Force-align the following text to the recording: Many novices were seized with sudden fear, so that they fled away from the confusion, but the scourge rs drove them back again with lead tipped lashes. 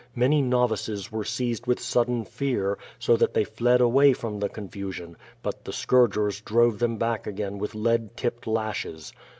Many 0.15 0.41
novices 0.41 1.11
were 1.11 1.23
seized 1.23 1.67
with 1.67 1.79
sudden 1.79 2.25
fear, 2.25 2.79
so 2.97 3.15
that 3.17 3.35
they 3.35 3.43
fled 3.43 3.81
away 3.81 4.13
from 4.13 4.39
the 4.39 4.49
confusion, 4.49 5.15
but 5.43 5.63
the 5.65 5.71
scourge 5.71 6.17
rs 6.17 6.41
drove 6.41 6.79
them 6.79 6.97
back 6.97 7.27
again 7.27 7.59
with 7.59 7.75
lead 7.75 8.17
tipped 8.17 8.47
lashes. 8.47 9.13